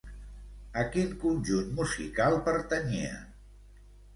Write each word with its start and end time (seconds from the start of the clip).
A 0.83 0.85
quin 0.95 1.11
conjunt 1.25 1.69
musical 1.81 2.39
pertanyia? 2.49 3.13